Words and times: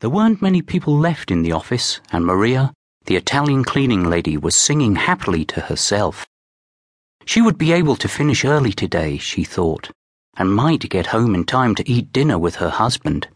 There 0.00 0.10
weren't 0.10 0.42
many 0.42 0.60
people 0.60 0.98
left 0.98 1.30
in 1.30 1.42
the 1.42 1.52
office, 1.52 2.00
and 2.12 2.26
Maria, 2.26 2.74
the 3.06 3.16
Italian 3.16 3.64
cleaning 3.64 4.04
lady, 4.04 4.36
was 4.36 4.54
singing 4.54 4.96
happily 4.96 5.44
to 5.46 5.60
herself. 5.62 6.26
She 7.24 7.40
would 7.40 7.56
be 7.56 7.72
able 7.72 7.96
to 7.96 8.08
finish 8.08 8.44
early 8.44 8.72
today, 8.72 9.16
she 9.16 9.42
thought, 9.42 9.90
and 10.36 10.54
might 10.54 10.90
get 10.90 11.06
home 11.06 11.34
in 11.34 11.44
time 11.44 11.74
to 11.76 11.90
eat 11.90 12.12
dinner 12.12 12.38
with 12.38 12.56
her 12.56 12.68
husband. 12.68 13.28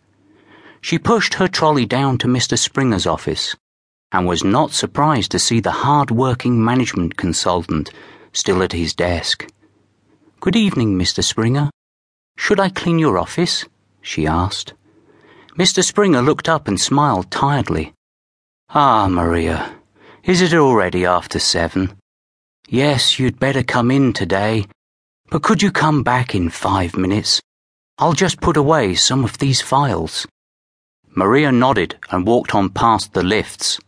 She 0.82 0.98
pushed 0.98 1.34
her 1.34 1.48
trolley 1.48 1.86
down 1.86 2.18
to 2.18 2.26
Mr. 2.26 2.58
Springer's 2.58 3.06
office 3.06 3.56
and 4.12 4.26
was 4.26 4.44
not 4.44 4.72
surprised 4.72 5.30
to 5.30 5.38
see 5.38 5.60
the 5.60 5.70
hard-working 5.70 6.62
management 6.62 7.16
consultant 7.16 7.90
still 8.34 8.62
at 8.62 8.72
his 8.72 8.92
desk. 8.94 9.46
Good 10.40 10.56
evening, 10.56 10.98
Mr. 10.98 11.24
Springer. 11.24 11.70
Should 12.36 12.60
I 12.60 12.68
clean 12.68 12.98
your 12.98 13.18
office? 13.18 13.64
she 14.02 14.26
asked. 14.26 14.74
Mr. 15.60 15.84
Springer 15.84 16.22
looked 16.22 16.48
up 16.48 16.68
and 16.68 16.80
smiled 16.80 17.30
tiredly. 17.30 17.92
Ah, 18.70 19.08
Maria, 19.08 19.70
is 20.24 20.40
it 20.40 20.54
already 20.54 21.04
after 21.04 21.38
seven? 21.38 21.98
Yes, 22.66 23.18
you'd 23.18 23.38
better 23.38 23.62
come 23.62 23.90
in 23.90 24.14
today. 24.14 24.64
But 25.28 25.42
could 25.42 25.60
you 25.60 25.70
come 25.70 26.02
back 26.02 26.34
in 26.34 26.48
five 26.48 26.96
minutes? 26.96 27.42
I'll 27.98 28.14
just 28.14 28.40
put 28.40 28.56
away 28.56 28.94
some 28.94 29.22
of 29.22 29.36
these 29.36 29.60
files. 29.60 30.26
Maria 31.14 31.52
nodded 31.52 31.96
and 32.10 32.26
walked 32.26 32.54
on 32.54 32.70
past 32.70 33.12
the 33.12 33.22
lifts. 33.22 33.78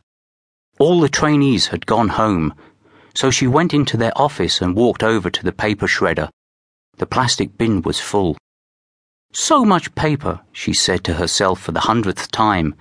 All 0.78 1.00
the 1.00 1.08
trainees 1.08 1.68
had 1.68 1.86
gone 1.86 2.08
home, 2.08 2.52
so 3.14 3.30
she 3.30 3.46
went 3.46 3.72
into 3.72 3.96
their 3.96 4.12
office 4.14 4.60
and 4.60 4.76
walked 4.76 5.02
over 5.02 5.30
to 5.30 5.42
the 5.42 5.52
paper 5.52 5.86
shredder. 5.86 6.28
The 6.98 7.06
plastic 7.06 7.56
bin 7.56 7.80
was 7.80 7.98
full. 7.98 8.36
So 9.34 9.64
much 9.64 9.94
paper, 9.94 10.40
she 10.52 10.74
said 10.74 11.04
to 11.04 11.14
herself 11.14 11.60
for 11.60 11.72
the 11.72 11.80
hundredth 11.80 12.30
time. 12.30 12.74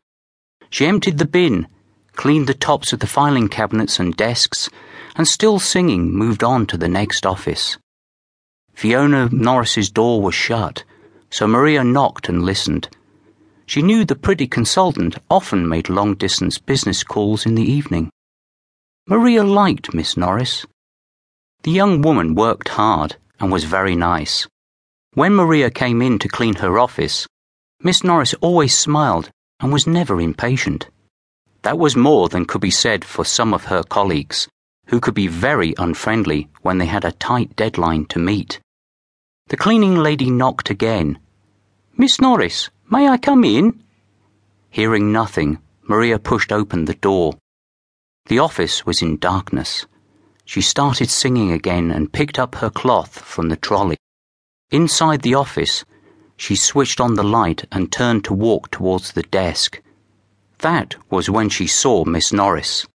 She 0.70 0.86
emptied 0.86 1.18
the 1.18 1.26
bin, 1.26 1.68
cleaned 2.14 2.48
the 2.48 2.54
tops 2.54 2.91
of 2.91 3.00
the 3.00 3.07
filing 3.07 3.48
cabinets 3.48 3.99
and 3.99 4.16
desks, 4.16 4.70
and 5.16 5.27
still 5.27 5.60
singing 5.60 6.12
moved 6.12 6.44
on 6.44 6.66
to 6.68 6.77
the 6.77 6.90
next 6.90 7.26
office. 7.26 7.77
Fiona 8.74 9.29
Norris's 9.32 9.90
door 9.90 10.22
was 10.22 10.35
shut, 10.35 10.84
so 11.29 11.48
Maria 11.48 11.84
knocked 11.84 12.27
and 12.27 12.44
listened. 12.44 12.90
She 13.66 13.82
knew 13.82 14.04
the 14.04 14.16
pretty 14.16 14.48
consultant 14.48 15.18
often 15.29 15.70
made 15.70 15.88
long 15.88 16.16
distance 16.16 16.57
business 16.57 17.04
calls 17.04 17.46
in 17.46 17.55
the 17.55 17.63
evening. 17.63 18.10
Maria 19.07 19.44
liked 19.44 19.94
Miss 19.94 20.18
Norris. 20.18 20.66
The 21.63 21.72
young 21.72 22.02
woman 22.02 22.35
worked 22.35 22.70
hard 22.70 23.16
and 23.40 23.52
was 23.52 23.63
very 23.63 23.96
nice. 23.96 24.48
When 25.13 25.35
Maria 25.35 25.70
came 25.70 26.01
in 26.01 26.20
to 26.20 26.29
clean 26.29 26.55
her 26.55 26.79
office, 26.79 27.27
Miss 27.81 28.01
Norris 28.01 28.34
always 28.35 28.77
smiled 28.77 29.29
and 29.59 29.73
was 29.73 29.85
never 29.85 30.21
impatient. 30.21 30.87
That 31.63 31.77
was 31.77 31.98
more 31.98 32.29
than 32.29 32.45
could 32.45 32.62
be 32.62 32.71
said 32.71 33.04
for 33.04 33.26
some 33.26 33.54
of 33.54 33.65
her 33.65 33.84
colleagues, 33.84 34.48
who 34.87 35.01
could 35.01 35.13
be 35.13 35.27
very 35.27 35.73
unfriendly 35.77 36.48
when 36.62 36.77
they 36.77 36.85
had 36.85 37.04
a 37.04 37.12
tight 37.12 37.57
deadline 37.57 38.05
to 38.05 38.20
meet. 38.20 38.62
The 39.48 39.57
cleaning 39.57 39.95
lady 39.95 40.29
knocked 40.29 40.70
again. 40.70 41.20
Miss 41.98 42.21
Norris, 42.21 42.70
May 42.89 43.07
I 43.07 43.17
come 43.17 43.43
in? 43.43 43.84
Hearing 44.70 45.12
nothing, 45.12 45.59
Maria 45.84 46.20
pushed 46.20 46.54
open 46.54 46.85
the 46.85 46.93
door. 46.93 47.34
The 48.27 48.39
office 48.39 48.85
was 48.85 49.01
in 49.01 49.17
darkness. 49.17 49.85
She 50.45 50.62
started 50.62 51.09
singing 51.09 51.51
again 51.51 51.89
and 51.89 52.12
picked 52.12 52.39
up 52.39 52.55
her 52.55 52.70
cloth 52.70 53.20
from 53.20 53.49
the 53.49 53.55
trolley. 53.55 53.98
Inside 54.72 55.22
the 55.22 55.36
office, 55.36 55.84
she 56.38 56.55
switched 56.55 57.02
on 57.02 57.16
the 57.16 57.24
light 57.24 57.66
and 57.74 57.91
turned 57.91 58.24
to 58.24 58.34
walk 58.34 58.72
towards 58.72 59.12
the 59.12 59.24
desk. 59.24 59.82
That 60.60 60.96
was 61.10 61.30
when 61.30 61.50
she 61.50 61.68
saw 61.68 62.05
Miss 62.05 62.32
Norris. 62.32 62.88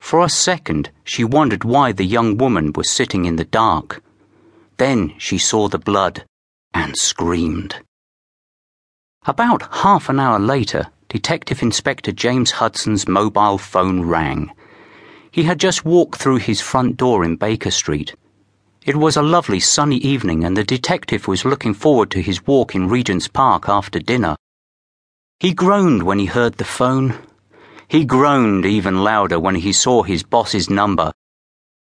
For 0.00 0.20
a 0.20 0.28
second, 0.28 0.90
she 1.02 1.24
wondered 1.24 1.64
why 1.64 1.92
the 1.92 2.04
young 2.04 2.36
woman 2.36 2.72
was 2.74 2.90
sitting 2.90 3.24
in 3.24 3.36
the 3.36 3.44
dark. 3.46 4.02
Then 4.76 5.14
she 5.16 5.38
saw 5.38 5.68
the 5.68 5.78
blood 5.78 6.26
and 6.74 6.94
screamed. 6.96 7.76
About 9.24 9.74
half 9.76 10.10
an 10.10 10.20
hour 10.20 10.38
later, 10.38 10.88
Detective 11.08 11.62
Inspector 11.62 12.12
James 12.12 12.50
Hudson's 12.50 13.08
mobile 13.08 13.56
phone 13.56 14.02
rang. 14.02 14.50
He 15.30 15.44
had 15.44 15.58
just 15.58 15.86
walked 15.86 16.20
through 16.20 16.38
his 16.38 16.60
front 16.60 16.98
door 16.98 17.24
in 17.24 17.36
Baker 17.36 17.70
Street. 17.70 18.14
It 18.84 18.96
was 18.96 19.16
a 19.16 19.22
lovely 19.22 19.60
sunny 19.60 19.98
evening, 19.98 20.42
and 20.42 20.56
the 20.56 20.64
detective 20.64 21.28
was 21.28 21.44
looking 21.44 21.72
forward 21.72 22.10
to 22.10 22.20
his 22.20 22.44
walk 22.48 22.74
in 22.74 22.88
Regent's 22.88 23.28
Park 23.28 23.68
after 23.68 24.00
dinner. 24.00 24.34
He 25.38 25.54
groaned 25.54 26.02
when 26.02 26.18
he 26.18 26.26
heard 26.26 26.54
the 26.54 26.64
phone. 26.64 27.14
He 27.86 28.04
groaned 28.04 28.66
even 28.66 29.04
louder 29.04 29.38
when 29.38 29.54
he 29.54 29.72
saw 29.72 30.02
his 30.02 30.24
boss's 30.24 30.68
number. 30.68 31.12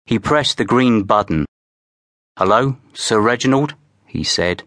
He 0.07 0.17
pressed 0.17 0.57
the 0.57 0.65
green 0.65 1.03
button. 1.03 1.45
Hello, 2.35 2.77
Sir 2.93 3.19
Reginald? 3.19 3.75
he 4.07 4.23
said. 4.23 4.63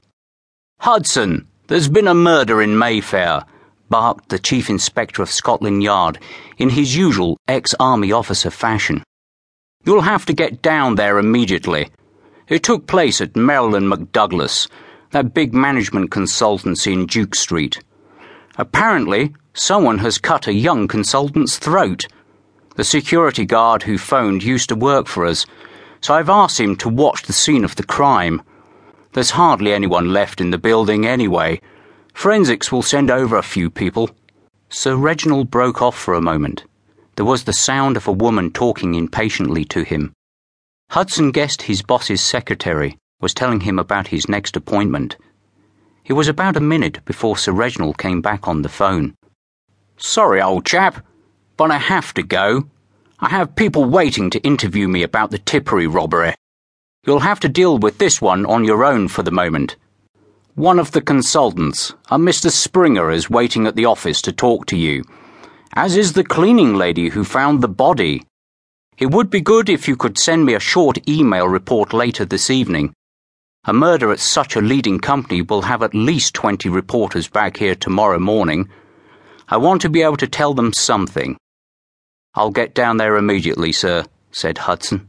Hudson! 0.79 1.49
There's 1.67 1.89
been 1.89 2.07
a 2.07 2.15
murder 2.15 2.63
in 2.63 2.79
Mayfair, 2.79 3.45
barked 3.89 4.29
the 4.29 4.39
Chief 4.39 4.71
Inspector 4.71 5.21
of 5.21 5.31
Scotland 5.31 5.83
Yard 5.83 6.21
in 6.59 6.71
his 6.71 6.97
usual 6.97 7.39
ex 7.49 7.75
army 7.81 8.13
officer 8.13 8.51
fashion. 8.51 9.03
You'll 9.85 10.03
have 10.03 10.27
to 10.27 10.33
get 10.33 10.63
down 10.63 10.95
there 10.95 11.19
immediately. 11.19 11.91
It 12.51 12.65
took 12.65 12.89
place 12.89 13.21
at 13.21 13.35
Merryl 13.35 13.77
and 13.77 13.87
McDouglas, 13.87 14.67
that 15.13 15.33
big 15.33 15.55
management 15.55 16.11
consultancy 16.11 16.93
in 16.93 17.07
Duke 17.07 17.37
Street. 17.37 17.81
Apparently, 18.59 19.33
someone 19.55 19.99
has 19.99 20.19
cut 20.19 20.49
a 20.49 20.53
young 20.53 20.89
consultant's 20.89 21.59
throat. 21.59 22.09
The 22.75 22.83
security 22.83 23.45
guard 23.45 23.85
who 23.85 23.97
phoned 23.97 24.43
used 24.43 24.69
to 24.71 24.75
work 24.75 25.07
for 25.07 25.27
us, 25.27 25.47
so 26.01 26.13
I've 26.13 26.29
asked 26.29 26.59
him 26.59 26.75
to 26.79 26.89
watch 26.89 27.23
the 27.23 27.33
scene 27.33 27.65
of 27.65 27.77
the 27.77 27.85
crime. 27.85 28.43
There's 29.13 29.31
hardly 29.31 29.73
anyone 29.73 30.13
left 30.13 30.41
in 30.41 30.51
the 30.51 30.59
building 30.59 31.07
anyway. 31.07 31.61
Forensics 32.15 32.73
will 32.73 32.83
send 32.83 33.13
over 33.13 33.37
a 33.37 33.45
few 33.45 33.71
people. 33.71 34.11
Sir 34.71 34.97
Reginald 34.97 35.53
broke 35.53 35.81
off 35.81 35.97
for 35.97 36.15
a 36.15 36.21
moment. 36.21 36.65
There 37.15 37.25
was 37.25 37.45
the 37.45 37.53
sound 37.53 37.97
of 37.97 38.09
a 38.09 38.13
woman 38.13 38.51
talking 38.51 38.97
impatiently 38.97 39.65
to 39.67 39.85
him. 39.85 40.13
Hudson 40.91 41.31
guessed 41.31 41.63
his 41.63 41.83
boss's 41.83 42.21
secretary 42.21 42.99
was 43.21 43.33
telling 43.33 43.61
him 43.61 43.79
about 43.79 44.09
his 44.09 44.29
next 44.29 44.57
appointment. 44.57 45.17
It 46.05 46.15
was 46.15 46.27
about 46.27 46.57
a 46.57 46.61
minute 46.61 47.05
before 47.05 47.37
Sir 47.37 47.53
Reginald 47.53 47.97
came 47.97 48.21
back 48.21 48.49
on 48.49 48.63
the 48.63 48.69
phone. 48.69 49.15
Sorry, 49.99 50.43
old 50.43 50.67
chap, 50.67 51.07
but 51.57 51.71
I 51.71 51.79
have 51.79 52.13
to 52.15 52.25
go. 52.25 52.67
I 53.21 53.29
have 53.29 53.55
people 53.55 53.85
waiting 53.85 54.31
to 54.31 54.41
interview 54.41 54.89
me 54.89 55.05
about 55.05 55.31
the 55.31 55.39
Tipperary 55.39 55.87
robbery. 55.87 56.35
You'll 57.07 57.21
have 57.21 57.39
to 57.41 57.49
deal 57.49 57.79
with 57.79 57.99
this 57.99 58.21
one 58.21 58.45
on 58.45 58.65
your 58.65 58.83
own 58.85 59.07
for 59.07 59.23
the 59.23 59.31
moment. 59.31 59.77
One 60.57 60.81
of 60.81 60.91
the 60.91 61.01
consultants, 61.01 61.95
a 62.11 62.19
Mr. 62.19 62.51
Springer, 62.51 63.13
is 63.13 63.31
waiting 63.31 63.65
at 63.69 63.77
the 63.77 63.85
office 63.85 64.21
to 64.23 64.33
talk 64.33 64.67
to 64.67 64.77
you, 64.77 65.05
as 65.75 65.97
is 65.97 66.15
the 66.15 66.25
cleaning 66.25 66.75
lady 66.75 67.11
who 67.11 67.23
found 67.23 67.61
the 67.61 67.69
body. 67.69 68.25
It 69.01 69.11
would 69.11 69.31
be 69.31 69.41
good 69.41 69.71
if 69.71 69.89
you 69.89 69.97
could 69.97 70.19
send 70.19 70.45
me 70.45 70.53
a 70.53 70.61
short 70.61 71.09
email 71.09 71.49
report 71.49 71.95
later 71.95 72.27
this 72.27 72.51
evening. 72.51 72.93
A 73.65 73.73
murder 73.73 74.13
at 74.13 74.21
such 74.21 74.57
a 74.57 74.61
leading 74.61 74.99
company 75.01 75.41
will 75.41 75.63
have 75.63 75.83
at 75.83 75.95
least 75.95 76.35
20 76.35 76.69
reporters 76.69 77.27
back 77.27 77.57
here 77.57 77.75
tomorrow 77.75 78.19
morning. 78.19 78.69
I 79.49 79.57
want 79.57 79.81
to 79.83 79.89
be 79.89 80.03
able 80.03 80.19
to 80.19 80.27
tell 80.27 80.53
them 80.53 80.75
something. 80.75 81.39
I'll 82.35 82.51
get 82.51 82.75
down 82.75 82.99
there 82.99 83.17
immediately, 83.17 83.73
sir, 83.73 84.05
said 84.33 84.59
Hudson. 84.59 85.09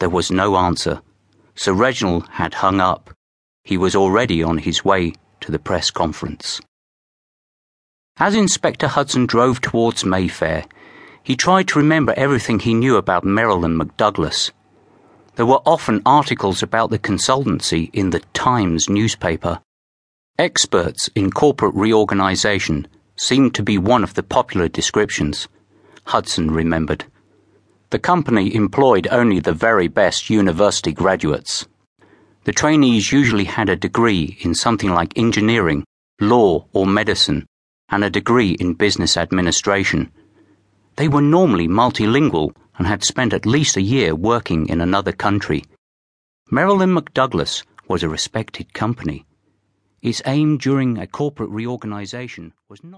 There 0.00 0.10
was 0.10 0.30
no 0.30 0.56
answer. 0.56 1.00
Sir 1.54 1.72
Reginald 1.72 2.28
had 2.28 2.52
hung 2.52 2.78
up. 2.78 3.08
He 3.64 3.78
was 3.78 3.96
already 3.96 4.42
on 4.42 4.58
his 4.58 4.84
way 4.84 5.14
to 5.40 5.50
the 5.50 5.58
press 5.58 5.90
conference. 5.90 6.60
As 8.18 8.34
Inspector 8.34 8.86
Hudson 8.86 9.24
drove 9.24 9.62
towards 9.62 10.04
Mayfair, 10.04 10.66
he 11.28 11.36
tried 11.36 11.68
to 11.68 11.78
remember 11.78 12.14
everything 12.16 12.58
he 12.58 12.72
knew 12.72 12.96
about 12.96 13.22
Merryl 13.22 13.62
and 13.62 13.78
McDouglas. 13.78 14.50
There 15.36 15.44
were 15.44 15.60
often 15.66 16.00
articles 16.06 16.62
about 16.62 16.88
the 16.88 16.98
consultancy 16.98 17.90
in 17.92 18.08
the 18.08 18.20
Times 18.32 18.88
newspaper. 18.88 19.60
Experts 20.38 21.10
in 21.14 21.30
corporate 21.30 21.74
reorganization 21.74 22.88
seemed 23.16 23.54
to 23.56 23.62
be 23.62 23.76
one 23.76 24.02
of 24.02 24.14
the 24.14 24.22
popular 24.22 24.68
descriptions, 24.68 25.48
Hudson 26.04 26.50
remembered. 26.50 27.04
The 27.90 27.98
company 27.98 28.54
employed 28.54 29.06
only 29.10 29.38
the 29.38 29.52
very 29.52 29.86
best 29.86 30.30
university 30.30 30.94
graduates. 30.94 31.68
The 32.44 32.52
trainees 32.52 33.12
usually 33.12 33.44
had 33.44 33.68
a 33.68 33.76
degree 33.76 34.38
in 34.40 34.54
something 34.54 34.94
like 34.94 35.18
engineering, 35.18 35.84
law, 36.22 36.64
or 36.72 36.86
medicine, 36.86 37.44
and 37.90 38.02
a 38.02 38.08
degree 38.08 38.52
in 38.52 38.72
business 38.72 39.18
administration. 39.18 40.10
They 40.98 41.06
were 41.06 41.22
normally 41.22 41.68
multilingual 41.68 42.56
and 42.76 42.84
had 42.84 43.04
spent 43.04 43.32
at 43.32 43.46
least 43.46 43.76
a 43.76 43.80
year 43.80 44.16
working 44.16 44.68
in 44.68 44.80
another 44.80 45.12
country. 45.12 45.62
Merryl 46.50 46.82
and 46.82 46.92
McDouglas 46.92 47.62
was 47.86 48.02
a 48.02 48.08
respected 48.08 48.74
company. 48.74 49.24
Its 50.02 50.20
aim 50.26 50.58
during 50.58 50.98
a 50.98 51.06
corporate 51.06 51.50
reorganization 51.50 52.52
was 52.68 52.82
not 52.82 52.96